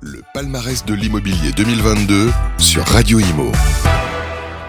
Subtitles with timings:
[0.00, 3.50] Le palmarès de l'immobilier 2022 sur Radio Imo.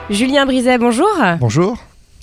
[0.09, 1.07] Julien Brizet, bonjour.
[1.39, 1.77] Bonjour.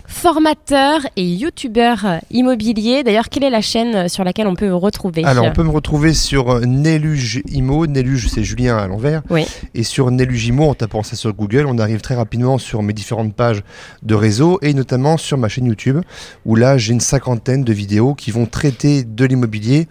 [0.09, 3.05] Formateur et youtubeur immobilier.
[3.05, 5.71] D'ailleurs, quelle est la chaîne sur laquelle on peut vous retrouver Alors, on peut me
[5.71, 7.87] retrouver sur Neluge Imo.
[7.87, 9.23] Neluge, c'est Julien à l'envers.
[9.31, 9.47] Oui.
[9.75, 12.93] Et sur Neluge Imo, en tapant ça sur Google, on arrive très rapidement sur mes
[12.93, 13.63] différentes pages
[14.03, 16.01] de réseau et notamment sur ma chaîne YouTube,
[16.45, 19.87] où là, j'ai une cinquantaine de vidéos qui vont traiter de l'immobilier,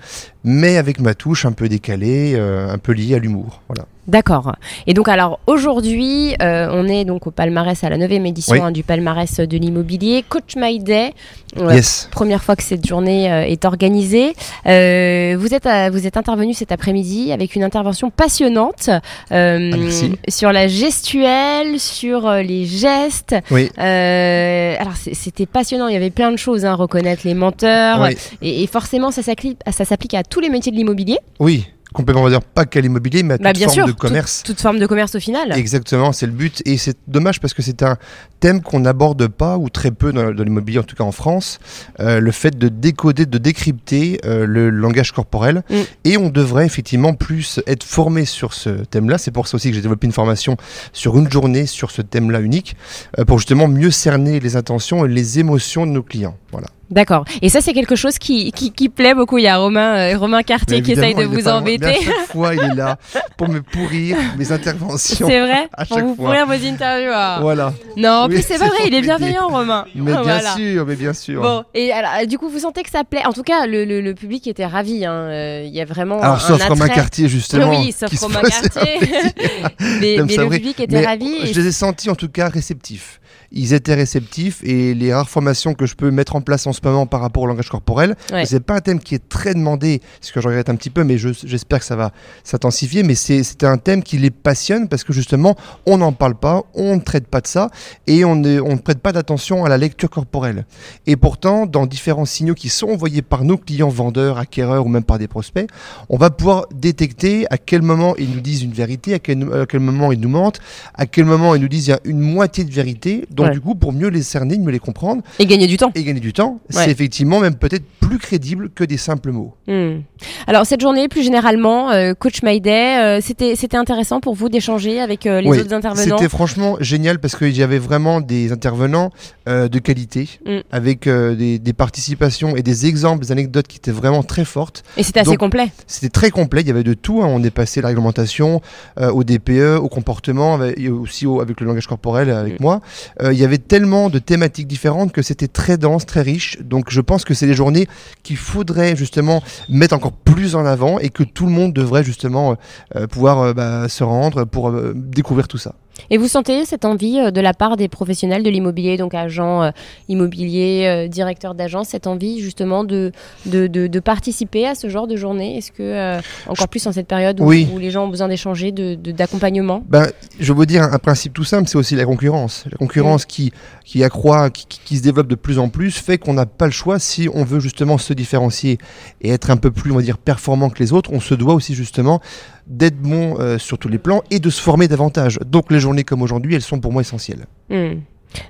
[0.45, 3.61] mais avec ma touche un peu décalée, euh, un peu liée à l'humour.
[3.67, 3.85] Voilà.
[4.07, 4.55] D'accord.
[4.85, 8.61] Et donc alors aujourd'hui, euh, on est donc au palmarès à la 9 édition Oui.
[8.61, 10.23] hein, du palmarès de l'immobilier.
[10.29, 11.13] Coach My Day.
[11.57, 12.09] Yes.
[12.11, 14.33] Première fois que cette journée euh, est organisée.
[14.65, 18.89] Euh, vous êtes à- vous êtes intervenu cet après-midi avec une intervention passionnante
[19.31, 23.35] euh, Ah, sur la gestuelle, sur euh, les gestes.
[23.51, 23.69] Oui.
[23.77, 25.87] Euh, alors c'était passionnant.
[25.87, 28.01] Il y avait plein de choses, hein, reconnaître les menteurs.
[28.01, 28.17] Oui.
[28.41, 31.17] Et, et forcément, ça s'applique, ça s'applique à tous les métiers de l'immobilier.
[31.39, 31.65] Oui.
[31.95, 33.91] Complètement, on va dire pas qu'à l'immobilier, mais à toute Bah, bien forme sûr, de
[33.91, 34.43] toute- commerce.
[34.43, 35.51] toute forme de commerce au final.
[35.57, 36.61] Exactement, c'est le but.
[36.65, 37.97] Et c'est dommage parce que c'est un
[38.41, 41.59] thème qu'on n'aborde pas, ou très peu dans, dans l'immobilier, en tout cas en France,
[42.01, 45.63] euh, le fait de décoder, de décrypter euh, le langage corporel.
[45.69, 45.75] Mm.
[46.03, 49.17] Et on devrait effectivement plus être formé sur ce thème-là.
[49.17, 50.57] C'est pour ça aussi que j'ai développé une formation
[50.91, 52.75] sur une journée sur ce thème-là unique,
[53.19, 56.35] euh, pour justement mieux cerner les intentions et les émotions de nos clients.
[56.51, 56.67] Voilà.
[56.91, 57.25] D'accord.
[57.41, 59.37] Et ça, c'est quelque chose qui, qui, qui plaît beaucoup.
[59.37, 61.85] Il y a Romain, euh, Romain Cartier qui essaye de vous embêter.
[61.85, 62.97] à chaque fois, il est là
[63.37, 65.27] pour me pourrir mes interventions.
[65.27, 66.25] C'est vrai À Pour vous fois.
[66.25, 67.11] pourrir vos interviews.
[67.13, 67.39] ah.
[67.41, 67.73] Voilà.
[67.97, 69.85] Non, en Oui, plus, c'est pas vrai, il est bienveillant, Romain.
[69.95, 70.55] Mais bien Voilà.
[70.55, 71.41] sûr, mais bien sûr.
[71.41, 73.25] Bon, et alors, euh, du coup, vous sentez que ça plaît.
[73.25, 75.05] En tout cas, le, le, le public était ravi.
[75.05, 75.11] hein.
[75.13, 76.19] Euh, Il y a vraiment.
[76.19, 76.87] un, Alors, sauf un Romain.
[76.89, 77.69] Cartier, justement.
[77.79, 78.99] Oui, sauf Romain Cartier.
[79.79, 81.51] mais mais le public était Mais ravi.
[81.51, 83.19] Je les ai sentis en tout cas réceptifs.
[83.51, 86.81] Ils étaient réceptifs et les rares formations que je peux mettre en place en ce
[86.83, 88.45] moment par rapport au langage corporel, Ouais.
[88.45, 91.03] c'est pas un thème qui est très demandé, ce que je regrette un petit peu,
[91.03, 92.11] mais je- j'espère que ça va
[92.43, 93.03] s'intensifier.
[93.03, 96.63] Mais c'est c'est un thème qui les passionne parce que justement, on n'en parle pas,
[96.73, 97.69] on ne traite pas de ça
[98.07, 100.65] et on ne, on ne prête pas d'attention à la lecture corporelle.
[101.07, 105.03] Et pourtant, dans différents signaux qui sont envoyés par nos clients vendeurs, acquéreurs ou même
[105.03, 105.67] par des prospects,
[106.09, 109.65] on va pouvoir détecter à quel moment ils nous disent une vérité, à quel, à
[109.65, 110.59] quel moment ils nous mentent,
[110.93, 113.25] à quel moment ils nous disent il y a une moitié de vérité.
[113.31, 113.53] Donc Ouais.
[113.53, 115.91] du coup, pour mieux les cerner, mieux les comprendre Et gagner du temps.
[115.95, 116.83] et gagner du temps, Ouais.
[116.85, 119.53] c'est effectivement même peut-être plus crédible que des simples mots.
[119.67, 119.99] Hmm.
[120.47, 124.49] Alors cette journée, plus généralement, euh, Coach My Day, euh, c'était c'était intéressant pour vous
[124.49, 126.17] d'échanger avec euh, les Oui, autres intervenants?
[126.17, 129.11] C'était franchement génial parce qu'il y avait vraiment des intervenants
[129.47, 130.59] de qualité Mm.
[130.71, 134.83] avec des, des participations et des exemples, des anecdotes qui étaient vraiment très fortes.
[134.97, 135.71] Et c'était assez complet.
[135.87, 137.21] C'était très complet, il y avait de tout.
[137.21, 137.27] hein.
[137.29, 138.61] On est passé de la réglementation
[138.99, 142.63] au DPE, au comportement, avec- aussi au- avec le langage corporel avec Mm.
[142.63, 142.81] moi.
[143.23, 146.54] Il y avait tellement de thématiques différentes que c'était très dense, très riche.
[146.61, 147.87] Donc je pense que c'est des journées
[148.23, 152.51] qu'il faudrait justement mettre encore plus en avant et que tout le monde devrait justement
[152.51, 152.55] euh,
[152.95, 155.75] euh, pouvoir euh, bah, se rendre pour découvrir tout ça.
[156.09, 159.63] Et vous sentez cette envie euh, de la part des professionnels de l'immobilier, donc agents
[159.63, 159.71] euh,
[160.09, 163.11] immobiliers, euh, directeurs d'agence, cette envie justement de,
[163.45, 165.57] de, de, de participer à ce genre de journée?
[165.57, 167.67] Est-ce que, encore plus en cette période où, Oui.
[167.73, 169.83] où les gens ont besoin d'échanger, de- d'accompagnement?
[169.87, 170.07] Ben,
[170.39, 172.65] je veux vous dire un principe tout simple, c'est aussi la concurrence.
[172.71, 173.51] La concurrence qui,
[173.83, 176.65] qui accroît, qui, qui- qui se développe de plus en plus, fait qu'on n'a pas
[176.65, 178.77] le choix si on veut justement se différencier
[179.21, 181.11] et être un peu plus, on va dire, performant que les autres.
[181.13, 182.19] On se doit aussi justement
[182.67, 185.39] d'être bon euh, sur tous les plans et de se former davantage.
[185.45, 187.45] Donc les journées comme aujourd'hui, elles sont pour moi essentielles.
[187.69, 187.99] Hmm.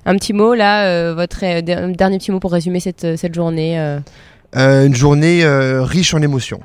[0.04, 3.34] Un petit mot là, euh, votre euh, der- dernier petit mot pour résumer cette, cette
[3.34, 3.76] journée.
[4.54, 5.42] une journée
[5.82, 6.60] riche en émotions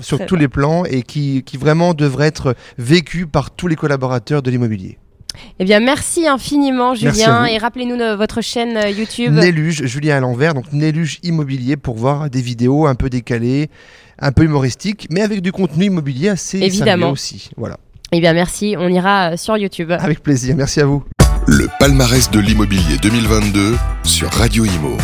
[0.00, 4.42] sur tous les plans et qui, qui vraiment devrait être vécue par tous les collaborateurs
[4.42, 4.98] de l'immobilier.
[5.58, 7.46] Eh bien, merci infiniment, Julien.
[7.46, 9.32] Et rappelez-nous votre chaîne euh, YouTube.
[9.32, 13.70] Néluge, Julien à l'envers, donc Néluge Immobilier pour voir des vidéos un peu décalées,
[14.18, 17.10] un peu humoristiques, mais avec du contenu immobilier assez Évidemment.
[17.10, 17.50] aussi.
[17.56, 17.76] Voilà.
[18.12, 18.76] Eh bien, merci.
[18.78, 19.90] On ira euh, sur YouTube.
[19.90, 21.02] Avec plaisir, merci à vous.
[21.46, 24.96] Le palmarès de l'immobilier 2022 sur Radio Imo.